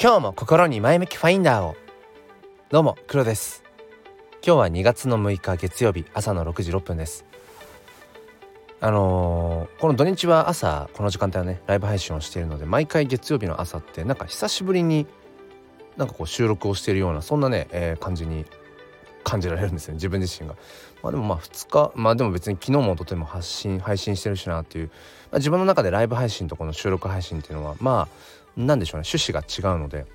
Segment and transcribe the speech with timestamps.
[0.00, 1.74] 今日も心に前向きファインダーを。
[2.70, 3.64] どうも黒です。
[4.46, 7.24] 今日は2月の6日月曜日朝の6時6分です。
[8.80, 15.08] あのー、この土日は朝この時間帯はねライブ配信をしているので毎回月曜日の朝ってなんか久しぶりに
[15.96, 18.46] なんかこう収録をしているようなそんなね、えー、感じに
[19.24, 20.54] 感じられるんですね自分自身が。
[21.02, 24.92] まあでもまあ2日まあでも別に昨日もとても発信配信してるしなっていう、ま
[25.32, 29.08] あ、自分の中でライブ配信とこの収録配信っていうのはまあ何でしょうね。
[29.08, 30.06] 趣旨が違うので、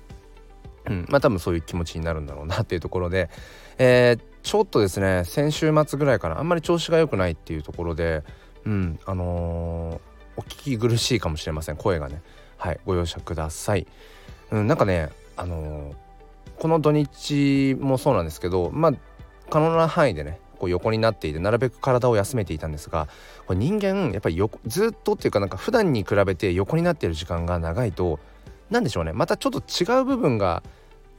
[0.86, 3.30] うん、まあ多分そういう気持ちになるんだろうなっていうところで、
[3.78, 8.22] えー、ちょっとですね先週末ぐらいからあんまり調子が良くないっていうところで
[8.64, 8.98] うん。
[9.04, 11.76] あのー、お聞き苦しいかもしれません。
[11.76, 12.22] 声がね。
[12.56, 12.80] はい。
[12.86, 13.86] ご容赦ください。
[14.50, 16.04] うん、なんかねあのー
[16.56, 18.92] この土日もそうなんですけどまあ
[19.50, 23.08] 可能な範囲でねこう横になっていてなるべく体を休めていたんですが
[23.46, 28.18] これ人間やっぱりずっとっていうかなんか普段に比べて横になっている時間が長いと
[28.74, 29.12] 何でしょうね。
[29.12, 30.64] またちょっと違う部分が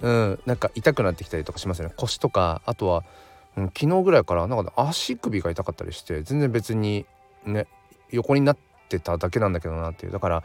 [0.02, 1.94] うんなんか痛くなってきたりとかしますよね。
[1.96, 3.06] 腰とかあとは、
[3.56, 7.06] うん、昨日ぐらいからなんか足首が痛かったりして全然別に
[7.46, 7.68] ね
[8.12, 8.58] 横になっ
[8.90, 10.12] てただけなんだけどなっていう。
[10.12, 10.38] だからい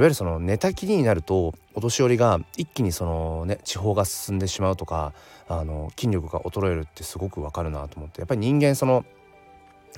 [0.00, 5.12] わゆるその寝たきりになるとお年寄りが一気にそのね地方が進んでしまうとか
[5.48, 8.20] あの筋力が衰えるってすごくわかるなと思って。
[8.20, 9.04] やっぱり人間その、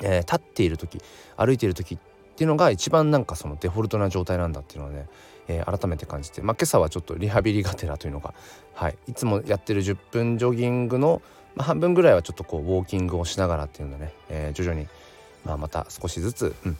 [0.02, 1.00] えー、立っている時
[1.38, 1.98] 歩いている時っ
[2.36, 5.06] ていうのが一番なんかそのデフォルトな状態なんだっていうのはね、
[5.48, 8.34] えー、改めて感じて、まあ、今朝はちょっとリハビリがてらというのが、
[8.74, 11.22] はい、いつもやってる10分ジョギングの、
[11.54, 14.86] まあ、半分ぐらいはちょっとこうウォーキングをしながらっていうのでね、えー、徐々に、
[15.44, 16.78] まあ、また少しずつ、うん、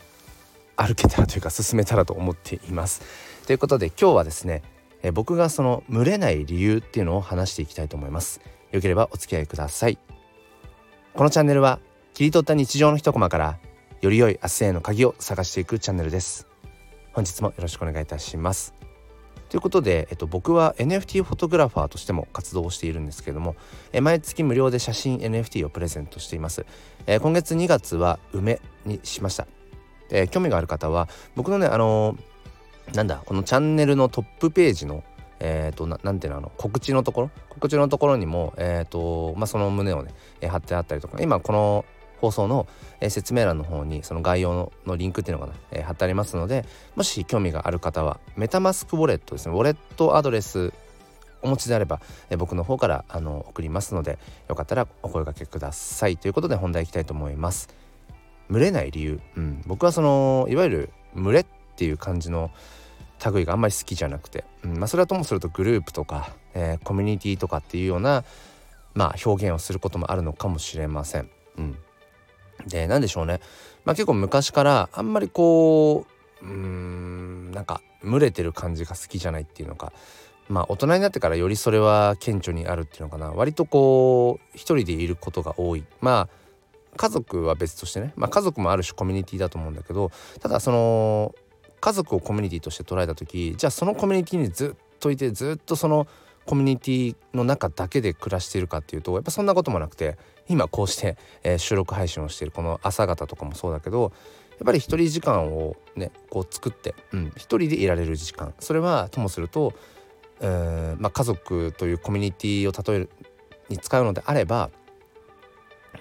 [0.77, 3.03] 歩けたらというか進めたらと思っています。
[3.47, 4.62] ということで今日はですね
[5.05, 8.41] え僕がその群れない理由っていうのを話していきたいと思います。
[8.73, 9.99] よければお付き合いください。
[11.15, 11.78] このチャンネルは
[12.15, 13.59] 切り取った日常の一コマから
[14.01, 16.53] より良い明日への鍵を探していくチャンネルです。
[17.15, 18.75] 本日もよろしくお願いいたします。
[19.48, 23.55] ということで、えっと、僕は NFT フォトグラファーとしても活動をしているんですけども、
[23.93, 26.66] え毎月無料で写真 NFT をプレゼントしています。
[27.06, 29.47] え今月2月は梅にしました。
[30.11, 35.05] え、興味がある方は僕のねあのー、なんだこのチャンネルのトップページの
[35.41, 37.31] えーと、ななんていうのあの告知のところ？
[37.50, 41.84] 告知のところにも、えーとまあ、その胸をね、え、貼ってあったりとか今この
[42.20, 42.66] 放送の、
[43.00, 46.64] え、説明欄の方にその概要のリンクっていうのが、ねえ、貼ってありますので
[46.97, 49.54] もし興味がある方はメタマスクウォレットですね。
[49.54, 50.72] ウォレットアドレス
[51.42, 56.16] お持ちであれば、え、僕の方からあの送りますのでよかったらお声掛けください。
[56.16, 57.69] ということで本題いきたいと思います。
[58.48, 61.46] 群れない理由、うん、僕はそのいわゆる群れっ
[61.76, 62.50] ていう感じの
[63.32, 64.78] 類があんまり好きじゃなくて、うん。
[64.78, 68.25] まあ、それはともするとグループとか、えー、コミュニティとかっていうような、
[68.94, 71.31] まあ、表現をすることもあるのかもしれません。
[71.56, 71.76] うん、
[72.66, 73.41] で何でしょうね、
[73.84, 76.06] まあ、結構昔からあんまりこ
[76.42, 79.92] ううーんなんか群れてる感じが好きじゃないっていうのか。
[80.47, 83.30] まあ大人になってからよりそれは顕著にあるっていうのかな。
[83.30, 85.84] 割とこう一人でいることが多い。
[86.02, 86.44] まあ
[86.97, 90.10] 家族は別としてね、まあ、家族もある種コミュニティだと思うんだけど
[90.41, 91.34] ただその
[91.81, 96.06] 家族をコミュニティとして捉えた時じゃあそのコミュニティにずっといてずっとその
[96.47, 100.19] コミュニティの中だけで暮らしているかっていうとやっぱそんなこともなくて
[100.49, 104.12] 今こうして、えー、収録配信をしているこの朝方とかもそうだけど
[104.53, 108.55] やっぱり一人時間をねこう作って、うん、一人でいられる時間。
[108.60, 109.72] それはともすると、
[110.41, 113.11] えーまあ、家族というコミュニティを例える
[113.69, 114.71] に使うのであれば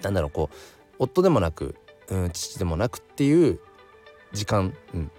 [0.02, 0.56] なんだろうこう
[0.98, 1.74] 夫でもなく、
[2.08, 3.58] うん、父でもなくっていう
[4.32, 5.10] 時間、うん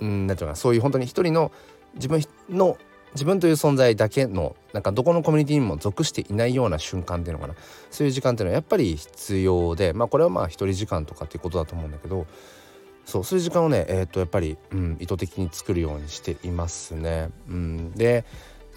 [0.00, 1.52] うん、なんていうかなそういう本当に一人の
[1.94, 2.76] 自分の
[3.12, 7.54] 自分という存在だけのなんかどこのコミュニティにも属していないような瞬間っていうのかな
[7.90, 12.26] そういう時間っていうのはやっぱり必要でまあこれはまあ一人時間とかっていうことだと思うんだけど
[13.04, 17.30] そうそういう時間をねえー、っとやっぱり、うん、意図的に作るようにしていますね。
[17.48, 18.24] うん、で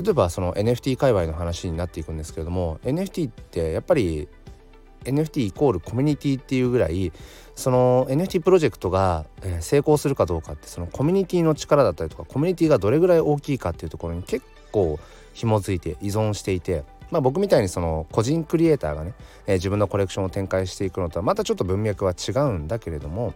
[0.01, 4.27] 例えばその NFT 界隈の話になっていくんですけれども NFT ってやっぱり
[5.03, 7.11] NFT イコールコミュニティっていうぐらい
[7.55, 9.25] その NFT プロジェクトが、
[9.59, 14.99] 成功するかどうかってそのコミュニティの力だったりとかコミュニティがどれぐらい大きいかっていうところに結構
[15.33, 16.83] 紐づいて依存していて
[17.13, 19.13] まあ、僕みたいにその個人クリエイターがね、
[19.45, 23.35] え、自分のコレクションを展開していくのとはまたちょっと文脈は違うんだけれども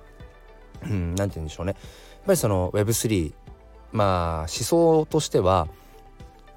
[0.81, 1.73] 何、うん、て言うんでしょうね。
[1.73, 3.33] やっぱりその Web3
[3.91, 5.67] まあ思想としては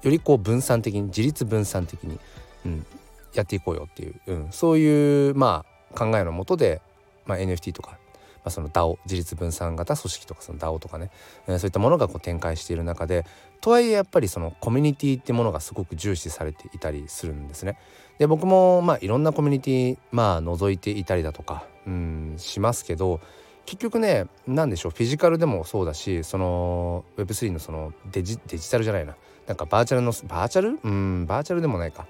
[0.01, 2.19] よりこう分散的に自立分散的に、
[2.65, 2.85] うん、
[3.33, 6.81] やっていこうよっていう、うん、そういうまあ考えのもとで、
[7.25, 7.97] まあ、NFT とか、ま
[8.45, 11.11] あ、その DAO 自立分散型組織とかその DAO とかね、
[11.47, 13.25] えー、そういったものがこう展開している中で
[13.61, 17.77] とはいえやっぱりそのコミュニティってものがすごく重視されていたりするんですね。
[18.17, 23.19] で僕もまあいろんなコミュニティまあ覗いていたりだとか、うん、しますけど
[23.65, 29.15] 結局ね何でしょうフィジカルでもそうだしその Web3 のそのデジデジタルじゃないな。
[29.47, 30.79] なんかバーチャルのバーチャル？
[30.83, 32.07] うんバーチャルでもないか、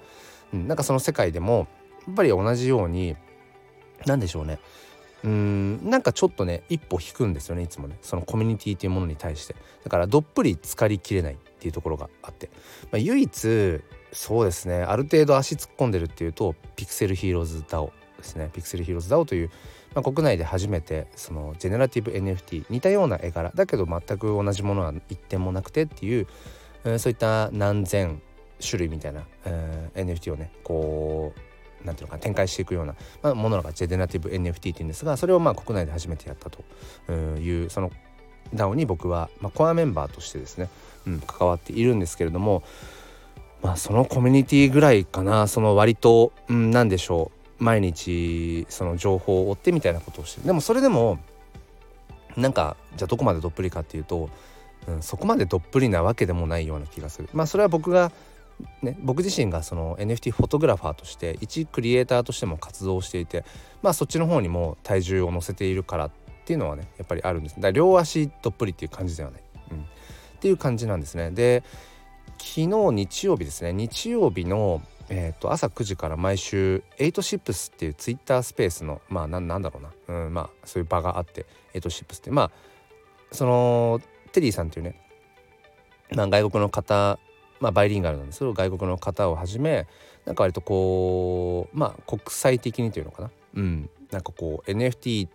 [0.52, 1.66] なんかその世界でも
[2.06, 3.16] やっぱり同じように
[4.06, 4.58] 何でしょうね。
[5.24, 7.96] うんなんかちょっとね一歩引くんですよねいつもね。
[8.02, 9.54] そのコミュニティというものに対して。
[9.84, 12.50] だからどっぷり浸かりきれないっていうところがあって、
[12.90, 13.80] まあ、唯一
[14.12, 18.50] そうですねある程度足突っ込んでるっていうとピクセルヒーローズ DAO ですね。
[18.52, 19.50] ピクセルヒーローズ DAO という、
[19.94, 23.52] まあ、国内で初めてそのジェネラティブ NFT 似たような絵柄。
[23.54, 26.26] だけど全く同じものは一点もなくてっていう、
[26.84, 28.20] えー、そういった何千
[28.66, 31.32] 種類みたいな、えー、NFT をねこ
[31.82, 36.62] うなんていうのか展開していくような、まあ、ものがジェネラティブ NFT っていうんですがそれをまあ国内で初めてやったと
[37.12, 37.90] いうその
[38.54, 40.68] DAO に僕は、まあ、コアメンバーとしてですね、
[41.06, 42.62] うん、関わっているんですけれども
[43.62, 47.30] まあそのコミュニティぐらいかなその割と、うん、何でしょ
[47.60, 51.18] う毎日その情報を追ってみたいなことをしてでもそれでも
[52.36, 54.30] なんかじゃあどこまでどっぷりかっていうと、
[54.88, 57.28] うん、そこまでどっぷりなわけでもないような気がする。
[57.32, 58.10] まあそれは僕が
[58.82, 63.44] ね、僕自身がその NFT フォトグラファーとして一クリエイターとしても活動していて
[63.82, 66.10] まあそっちの方にも体重を乗せているからっ
[66.44, 67.56] ていうのはねやっぱりあるんです。
[67.56, 69.82] だから両足どっぷりっていう感じではない、うん、っ
[70.40, 71.30] ていう感じなんですね。
[71.30, 71.62] で
[72.38, 73.72] 昨日日曜日ですね。
[73.72, 82.30] 日曜日の、えー、と朝9時から毎週8シップスっていうツイッタースペースのまあなんだろうな、うん、まあそういう場があって8シップスって。
[82.30, 82.50] まあ
[83.32, 84.00] その
[84.32, 84.94] テリーさんっていうね、
[86.14, 87.18] まあ、外国の方
[87.62, 88.40] まあ、バイリンガルなんです。
[88.40, 89.86] けど外国の方をはじめ
[90.24, 93.30] なんか割とこうまあ国際的にというのかな。
[93.54, 93.90] うん。
[94.10, 95.30] なんかこう NFT っ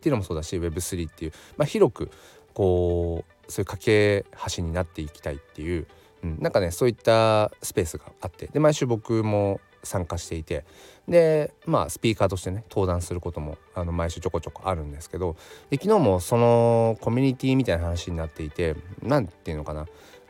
[0.00, 2.10] ていうのもそうだし Web3 っていう、まあ、広く
[2.52, 4.26] こうそういう架け
[4.56, 5.86] 橋になっていきたいっていう、
[6.24, 8.48] うん、なんかねそういったスペースがあって。
[8.48, 10.64] で毎週僕も参加していて。
[11.06, 15.36] でまあスピーカーとしてね登壇することもあの毎週ちょこちょこあるんですけど。
[15.70, 19.82] で昨日もそのコミュニティみたいな話になっていて何て言うのかな。
[19.82, 19.86] う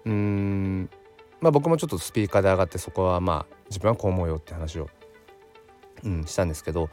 [0.09, 0.91] ーん。
[1.41, 4.89] まあ、僕もちょっとスピーカーで上がってそこはまあ自分はこう思うよって話を、
[6.05, 6.91] うん、したんですけど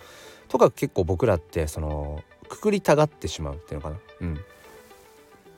[0.48, 4.40] とか結構僕らってそのくくりたがってしまうっていうのかな、うん、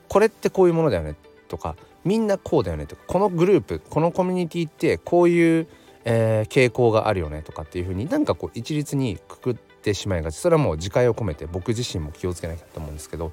[0.08, 1.16] これってこういうものだよね
[1.48, 5.66] とかみんなこうだよねとかこのグループこのコミュニティってこういう、
[6.04, 10.36] えー、傾向があるよねとかっていうふうになんかこう一律にくくってしまいがち。
[10.36, 13.32] それはもう自戒を込めて僕自身も気をつけなきゃと思うんですけど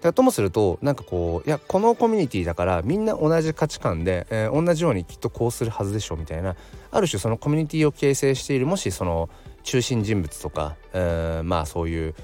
[0.00, 6.54] だともするとなんかこういやこのコミュニティだからみんな同じ価値観で、えー、同じようにきっとこうするはずでしょうみたいな
[6.90, 9.28] ある種そのコミュニティを形成しているもしその
[9.62, 12.14] 中心人物とか、えー、まあそういう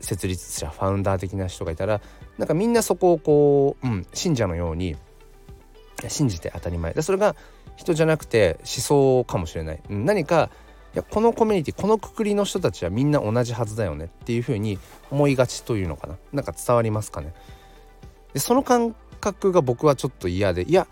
[0.00, 2.00] 設立者ファウンダー的な人がいたら
[2.38, 4.96] なんかみんなそこをこう、うん、信者のように
[6.08, 6.92] 信じて当たり前。
[6.92, 7.34] でそれが
[7.76, 10.50] 人じゃなくて思想かもしれない、何か
[10.96, 14.78] やこのコミュニティこのくくりの人たちはみんな同じはずだよねっていうふうに
[15.10, 16.16] 思いがちというのかな。
[16.32, 17.34] なんか伝わりますかね。
[18.32, 20.86] でその感覚が僕はちょっと嫌でいや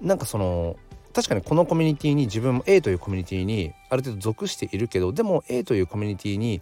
[0.00, 0.76] なんかその
[1.12, 6.60] 確かにこのコミュニティに自分も A というコミュニティにある程度属しているけどでも A というコミュニティに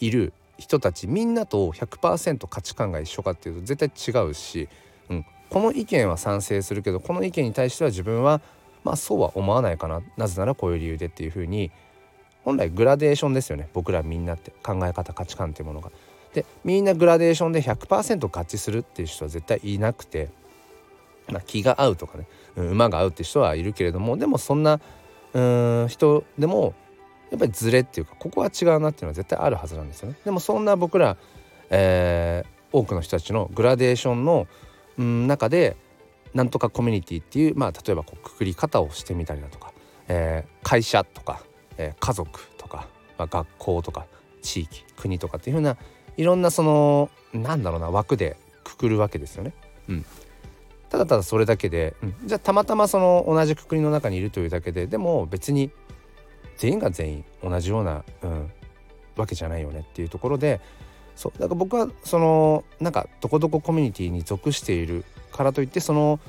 [0.00, 4.68] いる人たちみんなと100%価値観が一緒かっていうと絶対違うし、
[5.08, 8.40] うん、この意見は賛成するけどこの意見に対しては自分は
[8.84, 10.02] まあそうは思わないかな。
[10.16, 11.70] なぜならこういう理由でっていうふうに
[12.48, 13.68] 本来グラデーションですよね。
[13.74, 14.52] 僕らみんなって。
[14.62, 15.90] 考え方価値観っていうものが。
[16.32, 20.30] でみんなグラデーションで100%合致するっていう人は絶対いなくて、
[21.30, 22.26] まあ、気が合うとかね、
[22.56, 24.16] うん、馬が合うって人はいるけれども。
[24.16, 24.80] でもそんな
[25.34, 26.72] うん人でも
[27.30, 30.16] やっぱりズレっていうかここは違うなっていうのは絶対あるはずなんですよね。
[30.24, 31.18] でもそんな僕ら、
[31.68, 34.46] えー、多くの人たちのグラデーションの、
[34.96, 35.76] うん、中で
[36.32, 39.74] なんとかコミュニティっていう、まあ、例えばこうくくり方をしてみたりだとか、
[40.08, 41.42] えー、会社とか
[41.78, 44.06] え、家族とか、まあ、学校とか
[44.42, 45.76] 地域国とかっていうふうな
[46.16, 49.52] いろんなそのなんだろうな枠でくくるわけですよね。
[49.88, 50.04] うん、
[50.90, 55.70] ただただそれだけで、うん、じゃあたまたまその同じくくりの中にいるというだけででも別に
[56.56, 58.52] 全員が全員同じような、うん、
[59.16, 60.60] わけじゃないよねっていうところで
[61.14, 66.20] そうだから僕はそのなんかどこどこコミュニティに属しているからといってその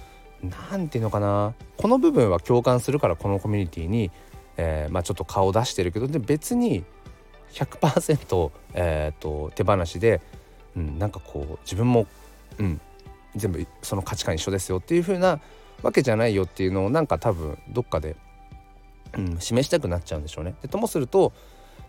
[0.70, 4.12] 何て言うのかなこの部分は共感するからこのコミュニティに
[4.62, 6.84] えー、まあ、ちょっと顔出してるけどで別に
[7.54, 10.20] 100%、えーと、手放しで、
[10.76, 12.08] うん、なんかこう自分も、
[12.58, 12.82] うん、
[13.38, 15.40] 全部その価値観一緒ですよっていう風な
[15.82, 18.18] わけじゃないよっていうのをなんか多分どっかで、
[19.18, 20.56] うん、示したくなっちゃうんでしょうね。
[20.62, 21.32] でともすると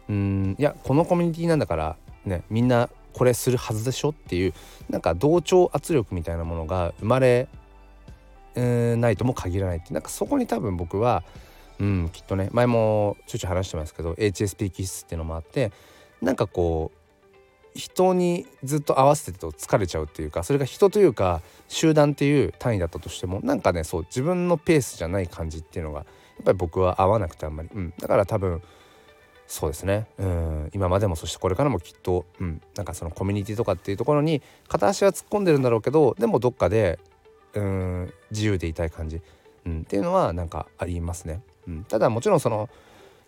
[0.09, 4.55] うんいやこのコミュニティなんだからねみんなこれするはずでしょっていう
[4.89, 7.49] なんか同調圧力みたいなものが生まれ、
[8.55, 11.25] ないとも限らないってなんかそこに多分僕は
[11.81, 12.49] うんきっとね。
[12.53, 15.73] 前もちょいちょい話してますけど HSP 気質っていうのもあって
[16.21, 17.01] なんかこう
[17.75, 28.63] 人にずっと合わせてると疲れちゃうっていうかそれが人というか集団っていう単位だったとしてもなんかねそう自分のペースじゃない感じっていうのがやっぱり僕は合わなくてあんまり、うん、だから多分
[29.47, 30.07] そうですね。
[30.17, 37.01] うん今までもそしてこれからもきっと、うん、なんかそのコミュニティとかっていうところに片足は突っ込んでるんだろうけどでもどっかで
[37.55, 39.21] うん自由でいたい感じ、
[39.67, 41.41] うん、っていうのはなんかありますね。
[41.67, 42.69] うん、ただもちろんその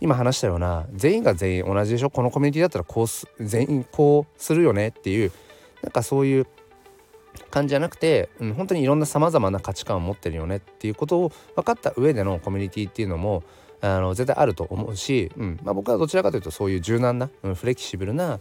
[0.00, 2.10] 今話したような全員が全員同じでしょ？
[2.10, 5.30] このコミュニティだったらこうす全員こうするよねっていう
[5.82, 6.46] なんかそういう
[7.50, 13.42] 感じじゃなくて、うん、本当にいろんなさまざまな価値観を持ってるよねっていうことを分かった上でのコミュニティっていうのも
[13.80, 15.60] あの絶対あると思うし、うん。
[15.62, 18.40] まあ、僕はどちらかというとそういう柔軟な、うん、フレキシブルな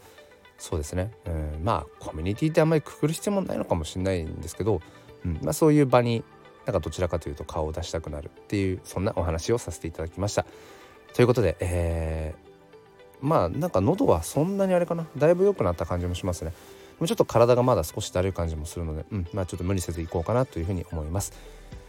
[0.57, 4.81] そうですね、うん、まあコミュニティってあんまりくくる必要もないのかもしれないんですけど、
[5.25, 5.39] うん。
[5.41, 6.23] まあ、そういう場に
[6.65, 10.45] なんかどちらかというと顔を出したくなるっていうそんなお話をさせていただきました。
[11.13, 15.07] ということで、えー、まあなんか喉はそんなにあれかな。
[15.17, 16.53] だいぶ良くなった感じもしますね。
[16.99, 21.33] もうちょっと体がまだ少しだるい感じもするので、うん、まあちょっと無理せずいこうかなというふうに思います。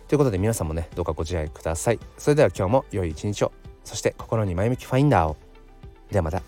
[0.09, 1.99] ということで皆さんもねどうかご自愛ください。
[2.19, 3.53] それでは今日も良い一日を。
[3.85, 5.37] そして心に前向きファインダーを。
[6.11, 6.43] ではまた。